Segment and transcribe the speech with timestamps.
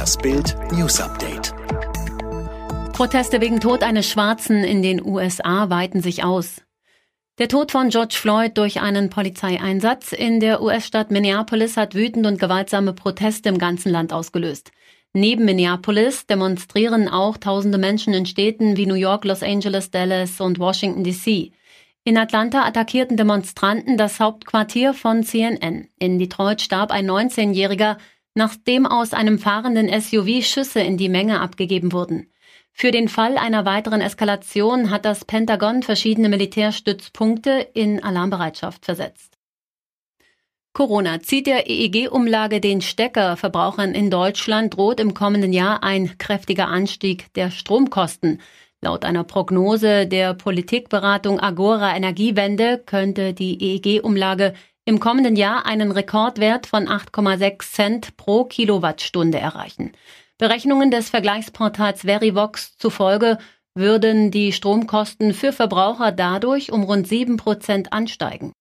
[0.00, 1.52] Das Bild News Update.
[2.94, 6.62] Proteste wegen Tod eines Schwarzen in den USA weiten sich aus.
[7.38, 12.40] Der Tod von George Floyd durch einen Polizeieinsatz in der US-Stadt Minneapolis hat wütend und
[12.40, 14.72] gewaltsame Proteste im ganzen Land ausgelöst.
[15.12, 20.58] Neben Minneapolis demonstrieren auch tausende Menschen in Städten wie New York, Los Angeles, Dallas und
[20.58, 21.52] Washington DC.
[22.04, 25.88] In Atlanta attackierten Demonstranten das Hauptquartier von CNN.
[25.98, 27.98] In Detroit starb ein 19-Jähriger,
[28.34, 32.30] nachdem aus einem fahrenden SUV Schüsse in die Menge abgegeben wurden.
[32.72, 39.36] Für den Fall einer weiteren Eskalation hat das Pentagon verschiedene Militärstützpunkte in Alarmbereitschaft versetzt.
[40.72, 43.36] Corona zieht der EEG-Umlage den Stecker.
[43.36, 48.40] Verbrauchern in Deutschland droht im kommenden Jahr ein kräftiger Anstieg der Stromkosten.
[48.80, 54.54] Laut einer Prognose der Politikberatung Agora Energiewende könnte die EEG-Umlage
[54.90, 59.92] im kommenden Jahr einen Rekordwert von 8,6 Cent pro Kilowattstunde erreichen.
[60.36, 63.38] Berechnungen des Vergleichsportals Verivox zufolge
[63.76, 68.52] würden die Stromkosten für Verbraucher dadurch um rund 7 Prozent ansteigen.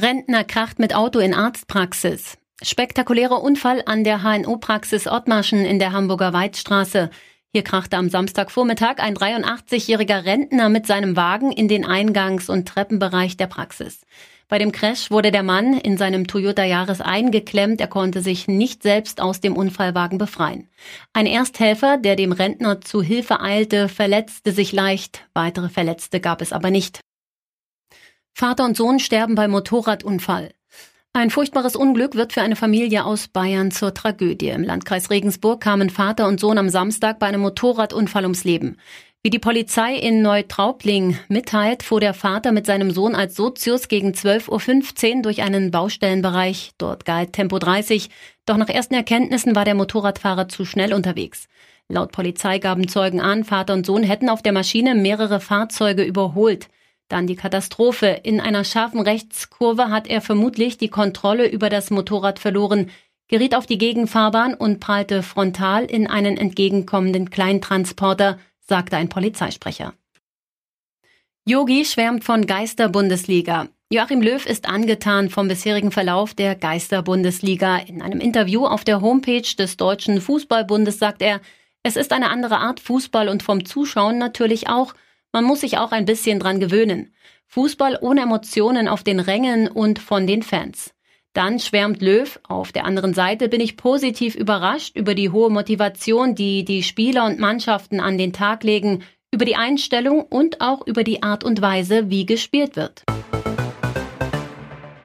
[0.00, 2.38] Rentner kracht mit Auto in Arztpraxis.
[2.62, 7.10] Spektakulärer Unfall an der HNO-Praxis Ottmarschen in der Hamburger Weidstraße.
[7.52, 13.36] Hier krachte am Samstagvormittag ein 83-jähriger Rentner mit seinem Wagen in den Eingangs- und Treppenbereich
[13.36, 14.00] der Praxis.
[14.48, 17.80] Bei dem Crash wurde der Mann in seinem Toyota Yaris eingeklemmt.
[17.80, 20.68] Er konnte sich nicht selbst aus dem Unfallwagen befreien.
[21.12, 25.26] Ein Ersthelfer, der dem Rentner zu Hilfe eilte, verletzte sich leicht.
[25.32, 27.00] Weitere Verletzte gab es aber nicht.
[28.34, 30.52] Vater und Sohn sterben bei Motorradunfall.
[31.16, 34.48] Ein furchtbares Unglück wird für eine Familie aus Bayern zur Tragödie.
[34.48, 38.78] Im Landkreis Regensburg kamen Vater und Sohn am Samstag bei einem Motorradunfall ums Leben.
[39.26, 44.10] Wie die Polizei in Neutraubling mitteilt, fuhr der Vater mit seinem Sohn als Sozius gegen
[44.10, 46.72] 12.15 Uhr durch einen Baustellenbereich.
[46.76, 48.10] Dort galt Tempo 30.
[48.44, 51.48] Doch nach ersten Erkenntnissen war der Motorradfahrer zu schnell unterwegs.
[51.88, 56.68] Laut Polizei gaben Zeugen an, Vater und Sohn hätten auf der Maschine mehrere Fahrzeuge überholt.
[57.08, 58.20] Dann die Katastrophe.
[58.24, 62.90] In einer scharfen Rechtskurve hat er vermutlich die Kontrolle über das Motorrad verloren,
[63.28, 69.94] geriet auf die Gegenfahrbahn und prallte frontal in einen entgegenkommenden Kleintransporter, sagte ein Polizeisprecher.
[71.46, 73.68] Yogi schwärmt von Geisterbundesliga.
[73.90, 77.76] Joachim Löw ist angetan vom bisherigen Verlauf der Geisterbundesliga.
[77.76, 81.40] In einem Interview auf der Homepage des Deutschen Fußballbundes sagt er,
[81.82, 84.94] es ist eine andere Art Fußball und vom Zuschauen natürlich auch.
[85.32, 87.12] Man muss sich auch ein bisschen dran gewöhnen.
[87.48, 90.93] Fußball ohne Emotionen auf den Rängen und von den Fans.
[91.34, 92.40] Dann schwärmt Löw.
[92.48, 97.26] Auf der anderen Seite bin ich positiv überrascht über die hohe Motivation, die die Spieler
[97.26, 99.02] und Mannschaften an den Tag legen,
[99.32, 103.02] über die Einstellung und auch über die Art und Weise, wie gespielt wird.